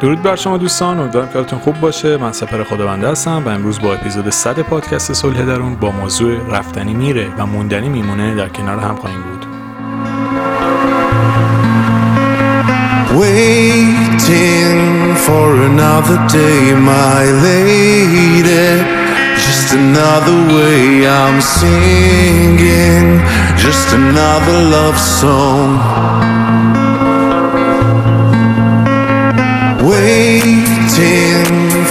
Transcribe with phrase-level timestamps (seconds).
[0.00, 2.16] درود بر شما دوستان امیدوارم که حالتون خوب باشه.
[2.16, 6.94] من سپر خداونده هستم و امروز با اپیزود 100 پادکست صلح درون با موضوع رفتنی
[6.94, 9.46] میره و موندنی میمونه در کنار هم خواهیم بود.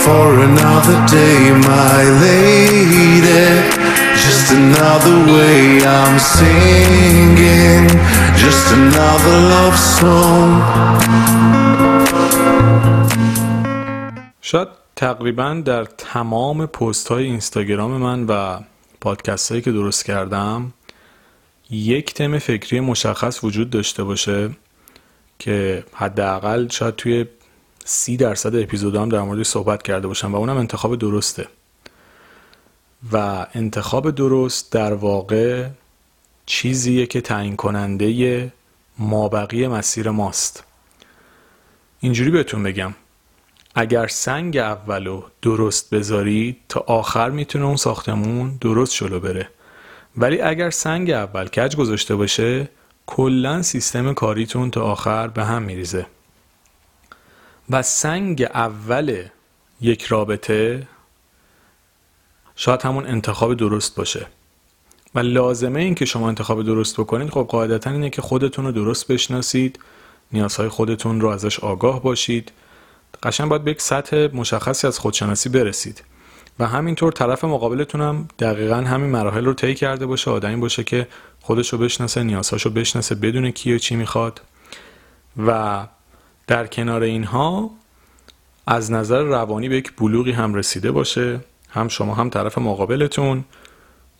[0.07, 1.39] For another day,
[1.71, 3.47] my lady.
[4.23, 5.59] Just another way
[5.99, 7.85] I'm singing,
[8.43, 10.51] just another love song.
[14.41, 18.59] شاید تقریبا در تمام پست های اینستاگرام من و
[19.01, 20.73] پادکست هایی که درست کردم
[21.69, 24.49] یک تم فکری مشخص وجود داشته باشه
[25.39, 27.25] که حداقل شاید توی
[27.89, 31.47] سی درصد اپیزودام در موردش صحبت کرده باشم و اونم انتخاب درسته.
[33.11, 35.67] و انتخاب درست در واقع
[36.45, 38.53] چیزیه که تعیین کننده
[38.99, 40.63] مابقی مسیر ماست.
[41.99, 42.93] اینجوری بهتون بگم.
[43.75, 49.49] اگر سنگ اولو درست بذاری تا آخر می‌تونه اون ساختمون درست شلو بره.
[50.17, 52.69] ولی اگر سنگ اول کج گذاشته باشه
[53.05, 56.05] کلا سیستم کاریتون تا آخر به هم میریزه.
[57.69, 59.23] و سنگ اول
[59.81, 60.87] یک رابطه
[62.55, 64.27] شاید همون انتخاب درست باشه.
[65.15, 69.07] و لازمه این که شما انتخاب درست بکنید خب قاعدتا اینه که خودتون رو درست
[69.07, 69.79] بشناسید
[70.31, 72.51] نیازهای خودتون رو ازش آگاه باشید.
[73.23, 76.03] قشنگ باید به یک سطح مشخصی از خودشناسی برسید.
[76.59, 81.07] و همینطور طرف مقابلتون هم دقیقا همین مراحل رو طی کرده باشه آدمی باشه که
[81.41, 84.41] خودش رو بشناسه نیازهاش رو بشناسه بدون کی چی می‌خواد.
[85.47, 85.87] و
[86.47, 87.69] در کنار اینها
[88.67, 93.43] از نظر روانی به یک بلوغی هم رسیده باشه هم شما هم طرف مقابلتون.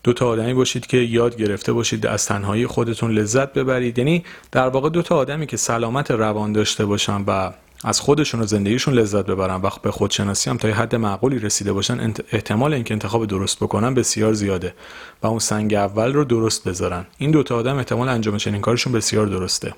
[0.04, 3.98] دو تا آدمی باشید که یاد گرفته باشید از تنهایی خودتون لذت ببرید.
[3.98, 7.52] یعنی در واقع دو تا آدمی که سلامت روان داشته باشن و
[7.84, 11.74] از خودشون و زندگیشون لذت ببرن وقت به خودشناسی هم تا یه حد معقولی رسیده
[11.74, 14.74] باشن احتمال اینکه انتخاب درست بکنن بسیار زیاده
[15.24, 17.06] و اون سنگ اول رو درست بذارن.
[17.18, 19.74] این دو تا آدم احتمال انجام چنین کارشون بسیار درسته.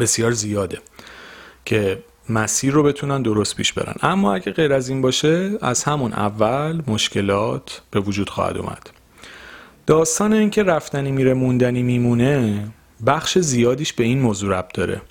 [0.00, 0.78] بسیار زیاده.
[1.64, 3.94] که مسیر رو بتونن درست پیش برن.
[4.02, 8.90] اما اگه غیر از این باشه از همون اول مشکلات به وجود خواهد اومد.
[9.86, 12.64] داستان اینکه رفتنی میره موندنی میمونه
[13.06, 15.02] بخش زیادیش به این موضوع ربط داره.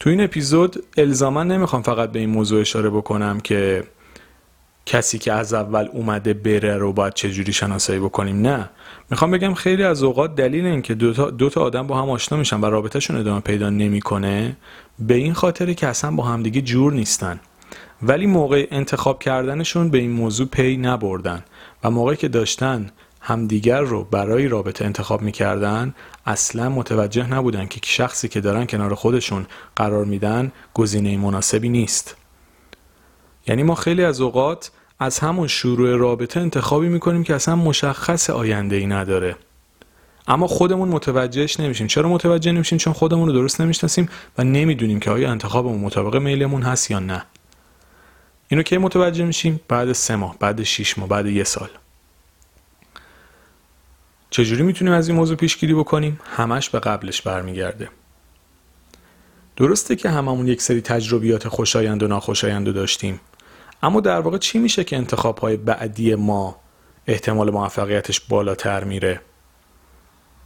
[0.00, 3.84] تو این اپیزود الزاما نمی‌خوام فقط به این موضوع اشاره بکنم که
[4.86, 8.70] کسی که از اول اومده بره رو باید چجوری شناسایی بکنیم؟ نه.
[9.10, 12.10] می‌خوام بگم خیلی از اوقات دلیل این که دو تا, دو تا آدم با هم
[12.10, 14.56] آشنا میشن و رابطهشون ادامه پیدا نمی‌کنه
[14.98, 17.40] به این خاطره که اصلا با همدیگه جور نیستن.
[18.02, 21.44] ولی موقع انتخاب کردنشون به این موضوع پی نبردن
[21.84, 22.90] و موقعی که داشتن
[23.20, 25.94] همدیگر رو برای رابطه انتخاب می‌کردن
[26.26, 29.46] اصلا متوجه نبودن که شخصی که دارن کنار خودشون
[29.76, 32.16] قرار میدن گزینه مناسبی نیست.
[33.46, 38.76] یعنی ما خیلی از اوقات از همون شروع رابطه انتخابی می‌کنیم که اصلا مشخص آینده
[38.76, 39.36] ای نداره.
[40.28, 41.86] اما خودمون متوجهش نمیشیم.
[41.86, 44.08] چرا متوجه نمیشیم؟ چون خودمون رو درست نمی‌شناسیم
[44.38, 47.24] و نمی‌دونیم که آیا انتخابمون مطابق میلمون هست یا نه.
[48.48, 51.68] اینو که متوجه میشیم؟ بعد سه ماه بعد شیش ماه بعد یه سال.
[54.30, 57.88] چجوری می‌تونیم از این موضوع پیشگیری بکنیم؟ همش به قبلش برمیگرده.
[59.60, 63.20] درسته که هممون یک سری تجربیات خوشایند و ناخوشایند رو داشتیم.
[63.82, 66.56] اما در واقع چی میشه که انتخاب های بعدی ما
[67.06, 69.20] احتمال موفقیتش بالاتر میره؟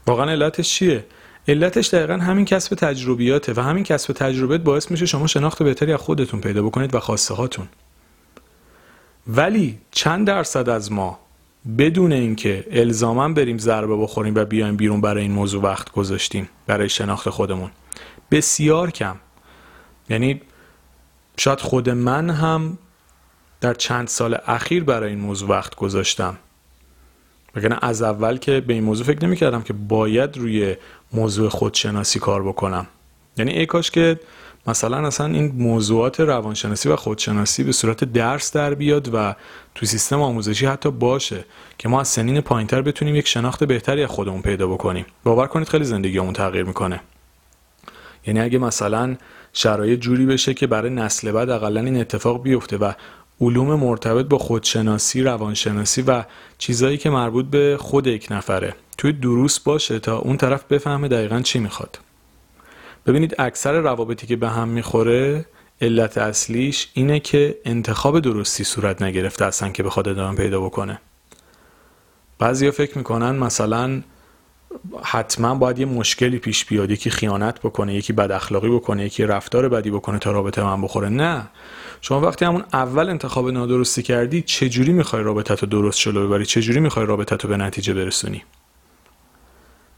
[0.07, 1.05] واقعا علتش چیه؟
[1.49, 6.01] علتش دقیقا همین کسب تجربیاته و همین کسب تجربیات باعث میشه شما شناخت بهتری از
[6.01, 7.69] خودتون پیدا بکنید و خواسته هاتون
[9.27, 11.19] ولی چند درصد از ما
[11.79, 16.89] بدون اینکه الزاما بریم ضربه بخوریم و بیایم بیرون برای این موضوع وقت گذاشتیم برای
[16.89, 17.71] شناخت خودمون.
[18.31, 19.17] بسیار کم.
[20.09, 20.41] یعنی
[21.37, 22.79] شاید خود من هم
[23.61, 26.37] در چند سال اخیر برای این موضوع وقت گذاشتم.
[27.55, 30.76] وگرنه از اول که به این موضوع فکر نمی کردم که باید روی
[31.12, 32.87] موضوع خودشناسی کار بکنم.
[33.37, 34.21] یعنی ای کاش که
[34.67, 39.35] مثلا اصلا این موضوعات روانشناسی و خودشناسی به صورت درس در بیاد و
[39.75, 41.44] تو سیستم آموزشی حتی باشه
[41.79, 45.06] که ما از سنین پایینتر بتونیم یک شناخت بهتری از خودمون پیدا بکنیم.
[45.25, 47.00] باور کنید خیلی زندگیمون تغییر می‌کنه.
[48.26, 49.17] یعنی اگه مثلا
[49.53, 52.93] شرایط جوری بشه که برای نسل بعد اقلا این اتفاق بیفته و
[53.41, 56.25] علوم مرتبط با خودشناسی، روانشناسی و
[56.59, 61.41] چیزایی که مربوط به خود یک نفره توی دروس باشه تا اون طرف بفهمه دقیقا
[61.41, 61.99] چی می‌خواد.
[63.06, 65.44] ببینید اکثر روابطی که به هم می‌خوره
[65.81, 71.00] علت اصلیش اینه که انتخاب درستی صورت نگرفته اصلا که بخواد ادامه پیدا بکنه.
[72.38, 74.03] بعضیا فکر می‌کنن مثلا
[75.03, 79.69] حتما باید یه مشکلی پیش بیاد یکی خیانت بکنه یکی بد اخلاقی بکنه یکی رفتار
[79.69, 81.09] بدی بکنه تا رابطه من بخوره.
[81.09, 81.47] نه.
[82.00, 86.81] شما وقتی همون اول انتخاب نادرستی کردی چجوری می‌خوای رابطت رو درست جلو ببری؟ چجوری
[86.81, 88.43] می‌خوای رابطت رو به نتیجه برسونی؟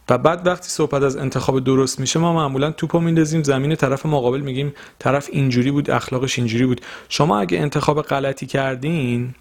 [0.09, 4.41] و بعد وقتی صحبت از انتخاب درست میشه ما معمولا توپو میندازیم زمین طرف مقابل
[4.41, 6.81] میگیم طرف اینجوری بود اخلاقش اینجوری بود.
[7.09, 9.35] شما اگه انتخاب غلطی کردین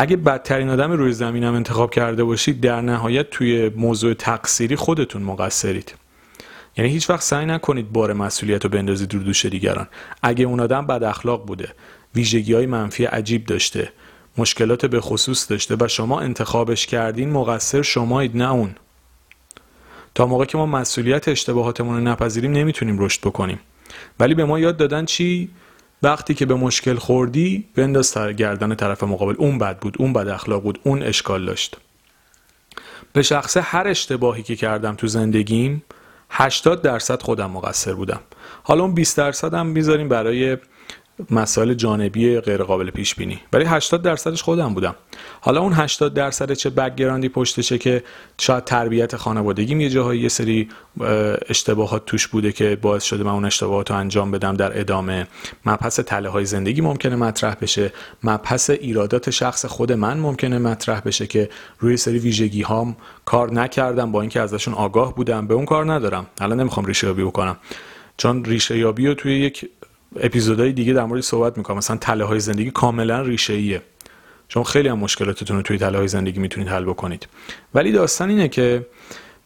[0.00, 5.94] اگه بدترین آدم روی زمینم انتخاب کرده باشید در نهایت توی موضوع تقصیری خودتون مقصرید.
[6.76, 9.88] یعنی هیچ وقت سعی نکنید بار مسئولیت رو بندازید رو دوش دیگران.
[10.22, 11.74] اگه اون آدم بد اخلاق بوده
[12.14, 13.92] ویژگی های منفی عجیب داشته
[14.38, 18.74] مشکلات به خصوص داشته و شما انتخابش کردین مقصر شمایید نه اون.
[20.14, 23.60] تا موقع که ما مسئولیت اشتباهاتمون رو نپذیریم نمی‌تونیم رشد بکنیم.
[24.20, 25.50] ولی به ما یاد دادن چی؟
[26.02, 29.34] وقتی که به مشکل خوردی بنداز گردن طرف مقابل.
[29.38, 31.76] اون بد بود اون بد اخلاق بود اون اشکال داشت.
[33.12, 35.82] به شخصه هر اشتباهی که کردم تو زندگیم
[36.30, 38.20] 80 درصد خودم مقصر بودم.
[38.62, 40.56] حالا اون 20 درصد هم می‌ذاریم برای
[41.30, 44.94] مسائل جانبی غیر قابل پیش بینی ولی 80 درصدش خودم بودم.
[45.40, 48.02] حالا اون 80 درصد چه بکگراندی پشتشه که
[48.38, 50.68] شاید تربیت خانوادگیم یه جاهایی یه سری
[51.48, 55.26] اشتباهات توش بوده که باعث شده من اون اشتباهات رو انجام بدم در ادامه.
[55.66, 57.92] مبحث تله های زندگی ممکنه مطرح بشه.
[58.24, 64.12] مبحث ایرادات شخص خود من ممکنه مطرح بشه که روی سری ویژگی هام کار نکردم
[64.12, 65.46] با اینکه ازشون آگاه بودم.
[65.46, 66.26] به اون کار ندارم.
[66.40, 67.56] الان نمی‌خوام ریشه یابی بکنم.
[68.16, 69.70] چون ریشه یابی رو توی یک
[70.16, 71.76] اپیزودهای دیگه در مورد صحبت می‌کنم.
[71.76, 73.82] مثلا تله های زندگی کاملا ریشه ایه
[74.48, 77.28] شما خیلی هم مشکلاتتون رو توی تله های زندگی می‌تونید حل بکنید.
[77.74, 78.86] ولی داستان اینه که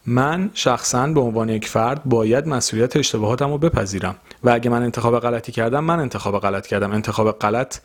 [0.06, 4.16] من شخصا به عنوان یک فرد باید مسئولیت اشتباهاتم رو بپذیرم.
[4.44, 6.92] و اگه من انتخاب غلطی کردم من انتخاب غلط کردم.
[6.92, 7.78] انتخاب غلط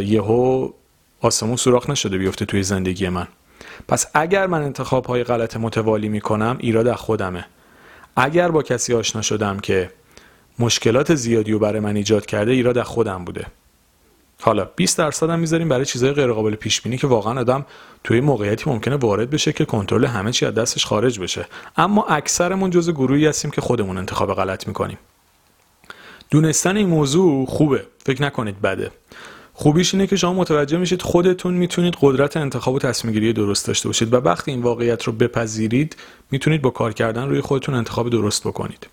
[0.00, 0.70] یهو
[1.20, 3.26] آسمون سوراخ نشده بیفته توی زندگی من.
[3.88, 7.46] پس اگر من انتخاب های غلط متوالی می‌کنم ایراد خودمه.
[8.16, 9.90] اگر با کسی آشنا شدم که
[10.58, 13.46] مشکلات زیادی رو برای من ایجاد کرده ایراد از خودم بوده.
[14.40, 17.66] حالا 20 درصد هم می‌ذاریم برای چیزهای غیر قابل پیش بینی که واقعا آدم
[18.04, 21.46] توی موقعیتی ممکنه وارد بشه که کنترل همه چی از دستش خارج بشه.
[21.76, 24.98] اما اکثرمون جزء گروهی هستیم که خودمون انتخاب غلط می‌کنیم.
[26.30, 27.86] دونستن این موضوع خوبه.
[28.06, 28.90] فکر نکنید بده.
[29.52, 33.88] خوبیش اینه که شما متوجه میشید خودتون می‌تونید قدرت انتخاب و تصمیم گیری درست داشته
[33.88, 35.96] باشید و وقتی این واقعیت رو بپذیرید
[36.30, 38.86] می‌تونید با کار کردن روی خودتون انتخاب درست بکنید.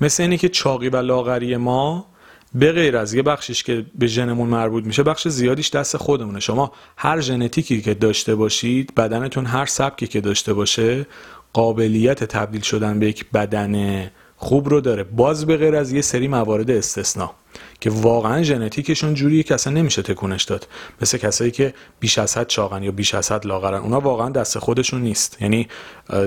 [0.00, 2.06] مثل اینه که چاقی و لاغری ما
[2.54, 6.40] به غیر از یه بخشش که به ژنمون مربوط میشه بخش زیادیش دست خودمونه.
[6.40, 11.06] شما هر ژنتیکی که داشته باشید بدنتون هر سبکی که داشته باشه
[11.52, 15.04] قابلیت تبدیل شدن به یک بدن خوب رو داره.
[15.04, 17.34] باز به غیر از یه سری موارد استثنا
[17.80, 20.68] که واقعا ژنتیکشون جوریه که اصلا نمیشه تکونش داد.
[21.02, 23.80] مثل کسایی که بیش از حد چاقن یا بیش از حد لاغرن.
[23.80, 25.42] اونا واقعا دست خودشون نیست.
[25.42, 25.68] یعنی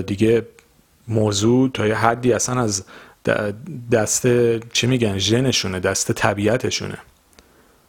[0.06, 0.46] دیگه
[1.08, 2.84] موضوع تا یه حدی اصلا از
[3.92, 4.26] دست
[4.72, 6.98] چی میگن ژنشونه دست طبیعتشونه.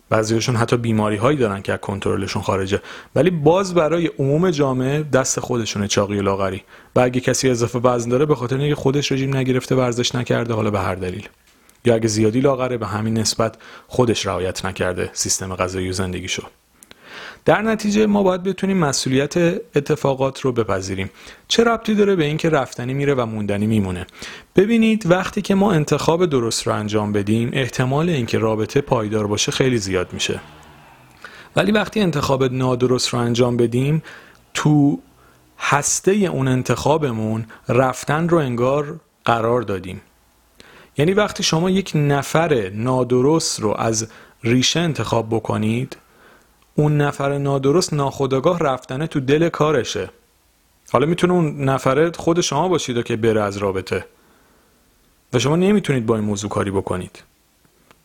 [0.09, 2.81] بعضیشون حتی بیماری هایی دارن که از کنترلشون خارجه.
[3.15, 6.63] ولی باز برای عموم جامعه دست خودشونه چاقی و لاغری.
[6.95, 10.71] و اگه کسی اضافه وزن داره به خاطر اینکه خودش رژیم نگرفته ورزش نکرده حالا
[10.71, 11.29] به هر دلیل.
[11.85, 13.55] یا اگه زیادی لاغره به همین نسبت
[13.87, 16.43] خودش رعایت نکرده سیستم غذایی و زندگیشو.
[17.47, 19.37] در نتیجه ما باید بتونیم مسئولیت
[19.75, 21.09] اتفاقات رو بپذیریم.
[21.47, 24.07] چه ربطی داره به اینکه رفتنی میره و موندنی میمونه؟
[24.55, 29.77] ببینید وقتی که ما انتخاب درست رو انجام بدیم احتمال اینکه رابطه پایدار باشه خیلی
[29.77, 30.39] زیاد میشه.
[31.55, 34.03] ولی وقتی انتخاب نادرست رو انجام بدیم
[34.53, 34.99] تو
[35.59, 40.01] هسته اون انتخابمون رفتن رو انگار قرار دادیم.
[40.97, 44.07] یعنی وقتی شما یک نفر نادرست رو از
[44.43, 45.97] ریشه انتخاب بکنید
[46.79, 50.09] اون نفر نادرست ناخداگاه رفتنه تو دل کارشه.
[50.91, 54.05] حالا می‌تونه اون نفره خود شما باشید که بره از رابطه.
[55.33, 57.23] و شما نمی‌تونید با این موضوع کاری بکنید.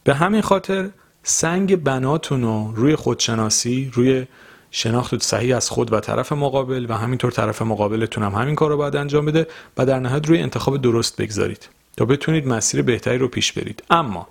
[0.05, 0.91] به همین خاطر
[1.23, 4.26] سنگ بناتون رو روی خودشناسی روی
[4.71, 8.76] شناخت صحیح از خود و طرف مقابل و همینطور طرف مقابلتون هم همین کار رو
[8.76, 13.29] باید انجام بده و در نهایت روی انتخاب درست بگذارید تا بتونید مسیر بهتری رو
[13.29, 13.83] پیش برید.
[13.91, 14.29] اما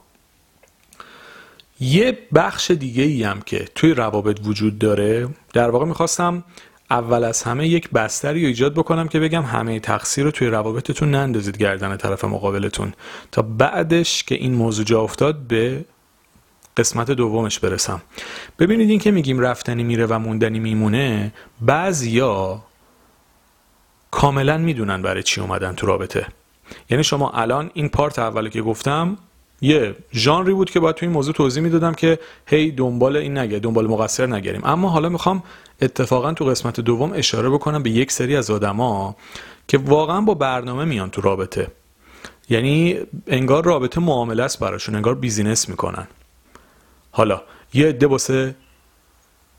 [1.81, 6.43] یه بخش دیگه ای هم که توی روابط وجود داره در واقع می‌خواستم
[6.89, 11.11] اول از همه یک بستری رو ایجاد بکنم که بگم همه تقصیر رو توی روابطتون
[11.11, 12.93] نندازید گردن طرف مقابلتون
[13.31, 15.85] تا بعدش که این موضوع جا افتاد به
[16.77, 18.01] قسمت دومش برسم.
[18.59, 22.63] ببینید این که میگیم رفتنی میره و موندنی میمونه بعضیا
[24.11, 26.27] کاملا می‌دونن برای چی اومدن تو رابطه.
[26.89, 29.17] یعنی شما الان این پارت اولی که گفتم
[29.61, 33.59] یه ژانری بود که باید توی این موضوع توضیح می‌دادم که هی دنبال این نگه
[33.59, 34.61] دنبال مقصر نگریم.
[34.63, 35.43] اما حالا می‌خوام
[35.81, 39.15] اتفاقا تو قسمت دوم اشاره بکنم به یک سری از آدما
[39.67, 41.67] که واقعا با برنامه میان تو رابطه.
[42.49, 46.07] یعنی انگار رابطه معامله است براشون انگار بیزینس می‌کنن.
[47.11, 47.41] حالا
[47.73, 48.07] یه عده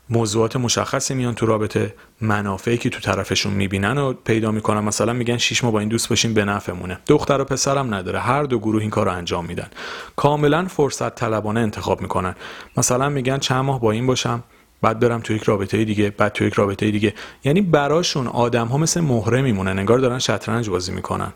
[0.09, 4.79] موضوعات مشخصی میان تو رابطه منافعی که تو طرفشون می‌بینن و پیدا می‌کنن.
[4.79, 6.99] مثلا میگن شیش ماه با این دوست باشیم به نفعمونه.
[7.07, 8.19] دختر و پسرم نداره.
[8.19, 9.67] هر دو گروه این کار انجام میدن.
[10.15, 12.35] کاملا فرصت طلبانه انتخاب می‌کنن.
[12.77, 14.43] مثلا میگن چند ماه با این باشم
[14.81, 17.13] بعد برم تو یک رابطه دیگه بعد تو یک رابطه دیگه.
[17.43, 19.79] یعنی براشون آدم ها مثل مهره میمونن.
[19.79, 21.33] انگار دارن شطرنج بازی می‌کنن.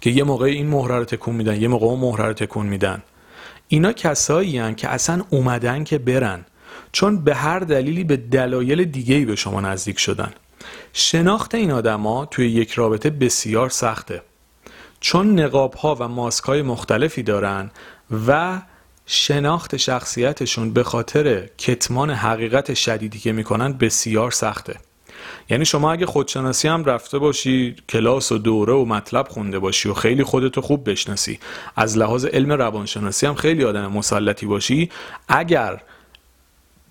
[0.00, 3.02] که یه موقع این مهره رو تکون میدن یه موقع اون مهره رو تکون میدن.
[3.68, 6.44] اینا کسایی که اصلا اومدن که برن.
[6.92, 10.32] چون به هر دلیلی به دلایل دیگه به شما نزدیک شدن.
[10.92, 14.22] شناخت این آدما توی یک رابطه بسیار سخته.
[15.00, 17.70] چون نقاب ها و ماسک های مختلفی دارن
[18.26, 18.60] و
[19.06, 24.76] شناخت شخصیتشون به خاطر کتمان حقیقت شدیدی که می‌کنن بسیار سخته.
[25.50, 29.94] یعنی شما اگه خودشناسی هم رفته باشی کلاس و دوره و مطلب خونده باشی و
[29.94, 31.38] خیلی خودتو خوب بشناسی
[31.76, 34.90] از لحاظ علم روانشناسی هم خیلی آدم مسلطی باشی
[35.28, 35.82] اگر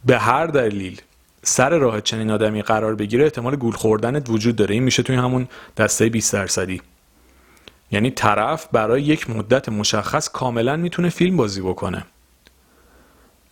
[0.05, 1.01] به هر دلیل
[1.43, 4.74] سر راه چنین آدمی قرار بگیره احتمال گول خوردنت وجود داره.
[4.74, 6.81] این میشه توی همون دسته 20 درصدی.
[7.91, 12.05] یعنی طرف برای یک مدت مشخص کاملا می‌تونه فیلم بازی بکنه.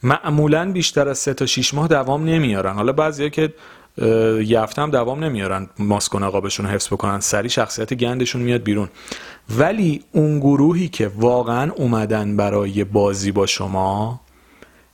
[0.03, 2.73] معمولا بیشتر از سه تا 6 ماه دوام نمیارن.
[2.73, 3.53] حالا بعضیا که
[4.77, 7.19] هم دوام نمیارن ماسک و نقابشون رو حفظ بکنن.
[7.19, 8.89] سری شخصیت گندشون میاد بیرون.
[9.57, 14.21] ولی اون گروهی که واقعا اومدن برای بازی با شما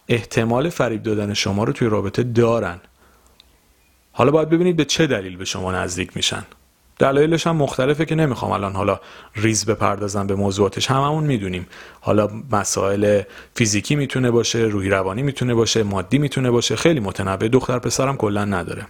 [0.07, 2.81] احتمال فریب دادن شما رو توی رابطه دارن.
[4.11, 6.45] حالا باید ببینید به چه دلیل به شما نزدیک میشن.
[6.99, 8.99] دلایلش هم مختلفه که نمی‌خوام الان حالا
[9.35, 10.91] ریز بپردازم به موضوعاتش.
[10.91, 11.67] هممون می‌دونیم.
[12.01, 13.21] حالا مسائل
[13.55, 16.75] فیزیکی می‌تونه باشه روحی روانی می‌تونه باشه مادی می‌تونه باشه.
[16.75, 17.47] خیلی متنوع.
[17.47, 18.87] دختر پسرم کلا نداره.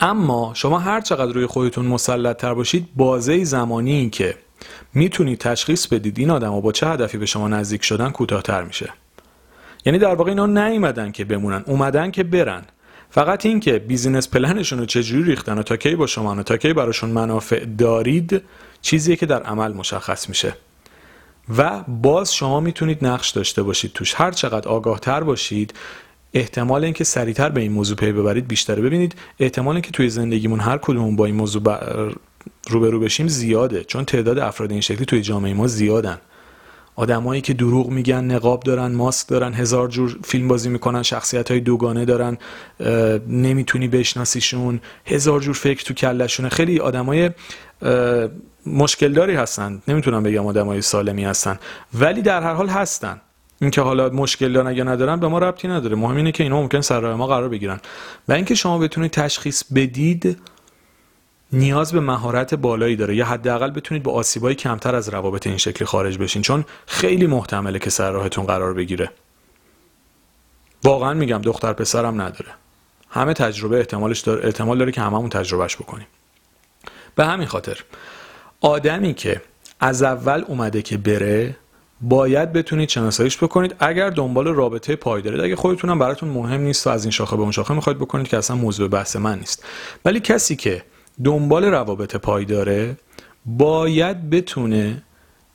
[0.00, 4.34] اما شما هر چقدر روی خودتون مسلط تر باشید بازه زمانی که
[4.94, 8.92] می‌تونید تشخیص بدید این آدم با چه هدفی به شما نزدیک شدن کوتاهتر میشه.
[9.88, 12.62] یعنی در واقع اینا نیومدن که بمونن اومدن که برن.
[13.10, 16.56] فقط این که بیزینس پلنشون رو چجوری ریختن و تا کی با شما و تا
[16.56, 18.42] کی براشون منافع دارید
[18.82, 20.54] چیزیه که در عمل مشخص میشه.
[21.58, 24.14] و باز شما می‌تونید نقش داشته باشید توش.
[24.14, 25.74] هر چقدر آگاه تر باشید
[26.34, 28.82] احتمال اینکه سریعتر به این موضوع پی ببرید بیشتره.
[28.82, 31.62] ببینید احتمال اینکه توی زندگیمون هر کدومون با این موضوع.
[32.70, 36.18] روبرو بشیم زیاده چون تعداد افراد این شکلی توی جامعه ما زیادن.
[36.98, 41.60] آدمایی که دروغ میگن نقاب دارن ماسک دارن هزار جور فیلم بازی می‌کنن شخصیت های
[41.60, 42.38] دوگانه دارن
[43.28, 47.30] نمی‌تونی بشناسیشون هزار جور فکر تو کلشونه خیلی آدمای
[48.66, 49.82] مشکل داری هستن.
[49.88, 51.58] نمی‌تونم بگم آدمای سالمی هستن.
[51.94, 53.20] ولی در هر حال هستن.
[53.60, 55.96] اینکه حالا مشکل دارن یا ندارن به ما ربطی نداره.
[55.96, 57.80] مهم اینه که اینا ممکن سر ما قرار بگیرن.
[58.28, 60.38] و اینکه شما بتونید تشخیص بدید
[61.52, 63.16] نیاز به مهارت بالایی داره.
[63.16, 67.78] یا حداقل بتونید با آسیبای کمتر از روابط این شکلی خارج بشین چون خیلی محتمله
[67.78, 69.10] که سر راهتون قرار بگیره.
[70.84, 72.50] واقعا میگم دختر پسرم نداره.
[73.10, 76.06] همه تجربه احتمالش داره احتمال داره که هممون تجربهش بکنیم.
[77.14, 77.78] به همین خاطر
[78.60, 79.42] آدمی که
[79.80, 81.56] از اول اومده که بره
[82.00, 83.74] باید بتونید شناساییش بکنید.
[83.78, 87.52] اگر دنبال رابطه پایداری اگه خودتونم براتون مهم نیست و از این شاخه به اون
[87.52, 89.64] شاخه می‌خواید بکنید که اصلا موضوع بحث من نیست.
[90.04, 90.82] ولی کسی که
[91.24, 92.96] دنبال روابط پایداره
[93.46, 95.02] باید بتونه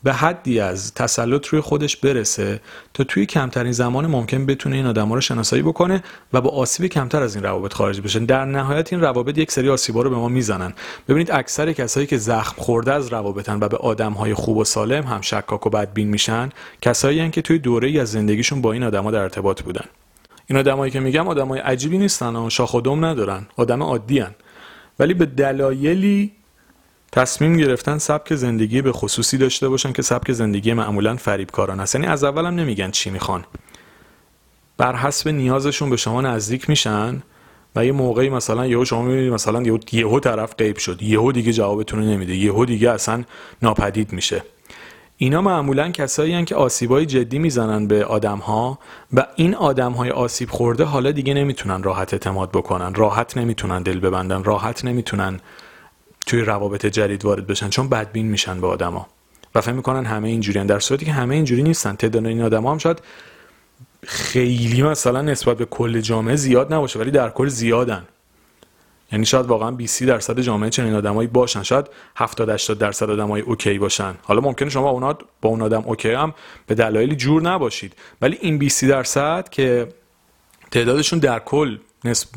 [0.03, 2.59] به حدی از تسلط روی خودش برسه
[2.93, 6.03] تا توی کمترین زمان ممکن بتونه این آدم رو شناسایی بکنه
[6.33, 8.19] و با آسیب کمتر از این روابط خارج بشه.
[8.19, 10.73] در نهایت این روابط یک سری آسیبا رو به ما می‌زنن.
[11.07, 15.03] ببینید اکثر کسایی که زخم خورده از روابطن و به آدم های خوب و سالم
[15.03, 16.49] هم شکاک و بدبین میشن
[16.81, 19.85] کسایی که توی دوره ای از زندگیشون با این آدما در ارتباط بودن.
[20.47, 23.47] این آدمایی که میگم آدمای عجیبی نیستن و شاخ و دم ندارن.
[23.57, 24.23] آدم عادی
[24.99, 26.31] ولی به دلایلی
[27.11, 31.95] تصمیم گرفتن سبک زندگی به خصوصی داشته باشن که سبک زندگی معمولا فریبکاران است.
[31.95, 33.45] یعنی از اول هم نمیگن چی می‌خوان.
[34.77, 37.23] بر حسب نیازشون به شما نزدیک میشن
[37.75, 41.01] و یه موقعی مثلا یهو شما می‌بینید مثلا یهو یهو طرف غیب شد.
[41.01, 42.35] یهو دیگه جوابتون رو نمیده.
[42.35, 43.23] یهو دیگه اصلا
[43.61, 44.43] ناپدید میشه.
[45.17, 48.79] اینا معمولا کسایی هن که آسیبای جدی می‌زنن به آدم ها
[49.13, 53.99] و این آدم های آسیب خورده حالا دیگه نمی‌تونن راحت اعتماد بکنن راحت نمی‌تونن دل
[53.99, 55.39] ببندن راحت نمی‌تونن
[56.25, 59.07] توی روابط جدید وارد بشن چون بدبین میشن به آدما.
[59.55, 61.95] و فهم می‌کنن همه اینجوری در صورتی که همه اینجوری نیستن.
[61.95, 63.01] تعداد این آدم هم شاید
[64.03, 68.03] خیلی مثلا نسبت به کل جامعه زیاد نباشه ولی در کل زیادن.
[69.13, 71.63] یعنی شاید واقعا 20 درصد جامعه چنین آدمایی باشن.
[71.63, 74.15] شاید 70 80 درصد آدمای OK باشن.
[74.23, 76.33] حالا ممکنه شما اونا با اون آدم OK هم
[76.67, 77.95] به دلایلی جور نباشید.
[78.21, 79.87] ولی این 20 درصد که
[80.71, 81.77] تعدادشون در کل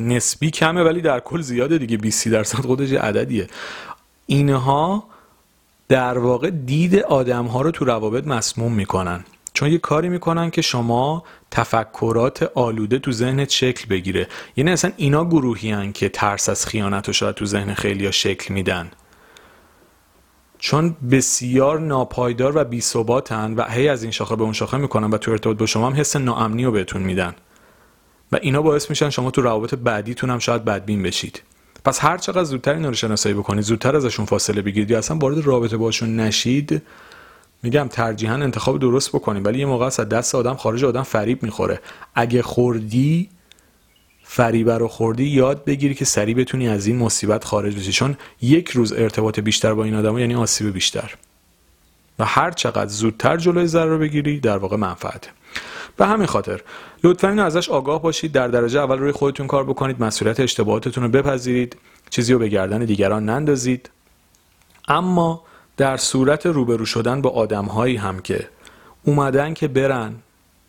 [0.00, 1.97] نسبی کمه ولی در کل زیاده دیگه.
[1.97, 3.47] 20 درصد خودش عددیه.
[4.26, 5.04] اینها
[5.88, 9.25] در واقع دید آدم ها رو تو روابط مسموم می‌کنن.
[9.56, 14.28] چون یه کاری می‌کنن که شما تفکرات آلوده تو ذهنت شکل بگیره.
[14.56, 18.10] یعنی اصلا اینا گروهی هن که ترس از خیانت و شاید تو ذهن خیلی ها
[18.10, 18.90] شکل میدن.
[20.58, 25.10] چون بسیار ناپایدار و بی ثباتن و هی از این شاخه به اون شاخه می‌کنن
[25.10, 27.34] و تو ارتباط با شما هم حس ناامنی رو بهتون میدن.
[28.32, 31.42] و اینا باعث میشن شما تو روابط بعدیتون هم شاید بدبین بشید.
[31.84, 35.46] پس هر چقدر زودتر اینا رو شناسایی بکنید زودتر ازشون فاصله بگیرید یا اصلا وارد
[35.46, 36.82] رابطه باشون نشید
[37.66, 41.80] میگم ترجیحا انتخاب درست بکنید ولی یه موقع از دست آدم خارج آدم فریب می‌خوره.
[42.14, 43.28] اگه خوردی
[44.23, 47.92] فریبه رو خوردی یاد بگیری که سریع بتونی از این مصیبت خارج بشی.
[47.92, 51.14] چون یک روز ارتباط بیشتر با این آدم یعنی آسیب بیشتر.
[52.18, 55.30] و هر چقدر زودتر جلوی ضرر رو بگیری در واقع منفعته
[55.96, 56.61] به همین خاطر
[57.04, 58.32] لطفا اینو ازش آگاه باشید.
[58.32, 60.02] در درجه اول روی خودتون کار بکنید.
[60.02, 61.76] مسئولیت اشتباهاتتون رو بپذیرید.
[62.11, 63.90] چیزی رو به گردن دیگران نندازید.
[64.88, 65.42] اما
[65.76, 68.49] در صورت روبرو شدن با آدمهایی هم که
[69.04, 70.14] اومدن که برن.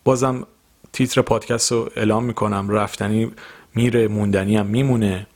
[0.03, 0.47] بازم
[0.93, 2.69] تیتر پادکست رو اعلام می‌کنم.
[2.69, 3.31] رفتنی
[3.75, 5.27] میره موندنی هم میمونه.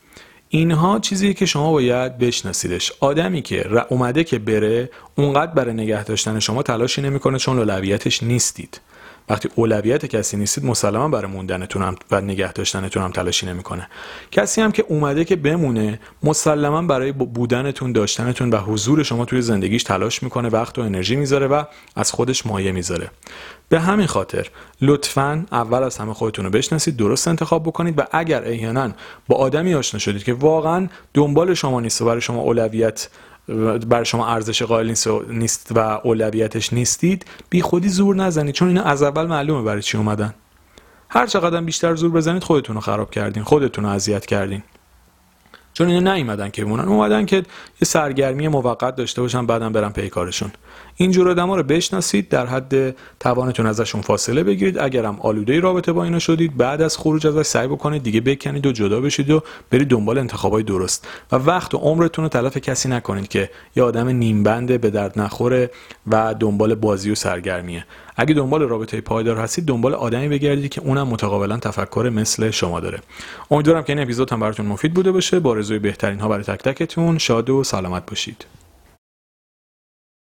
[0.48, 2.92] اینها چیزی که شما باید بشناسیدش.
[3.00, 8.80] آدمی که اومده که بره اونقدر برای نگه داشتن شما تلاشی نمی‌کنه چون اولویتش نیستید.
[9.28, 13.88] وقتی اولویت کسی نیستید مسلما برای موندنتون هم و نگه داشتنتون هم تلاشی نمی‌کنه.
[14.30, 19.82] کسی هم که اومده که بمونه مسلما برای بودنتون داشتنتون و حضور شما توی زندگیش
[19.82, 21.64] تلاش می‌کنه وقت و انرژی می‌ذاره و
[21.96, 23.10] از خودش مایه می‌ذاره.
[23.68, 24.50] به همین خاطر
[24.80, 28.90] لطفا اول از همه خودتون رو بشناسید درست انتخاب بکنید و اگر احیانا
[29.28, 33.08] با آدمی آشنا شدید که واقعا دنبال شما نیست و برای شما اولویت
[33.88, 34.94] برای شما ارزش قائل
[35.28, 38.54] نیست و اولویتش نیستید بی خودی زور نزنید.
[38.54, 40.34] چون اینا از اول معلومه برای چی اومدن.
[41.08, 44.62] هر چقدر بیشتر زور بزنید خودتون رو خراب کردین خودتون رو اذیت کردین.
[45.74, 46.88] چون اینا نیومدن که بمونن.
[46.88, 47.42] اومدن که یه
[47.82, 50.52] سرگرمی موقت داشته باشن بعدم برن پی کارشون.
[50.96, 54.78] اینجور آدما رو بشناسید در حد توانتون ازشون فاصله بگیرید.
[54.78, 58.72] اگرم آلوده رابطه با اینا شدید بعد از خروج ازش سعی بکنید دیگه بکنید و
[58.72, 61.08] جدا بشید و برید دنبال انتخابای درست.
[61.32, 65.20] و وقت و عمرتون رو تلف کسی نکنید که یه آدم نیم بنده به درد
[65.20, 65.70] نخوره
[66.06, 67.86] و دنبال بازی و سرگرمیه.
[68.16, 73.00] اگه دنبال رابطه پایدار هستید دنبال آدمی بگردید که اونم متقابلا تفکر مثل شما داره.
[73.50, 75.40] امیدوارم که این اپیزود هم براتون مفید بوده باشه.
[75.40, 78.44] با رضای بهترین ها برای تک تکتون شاد و سلامت باشید.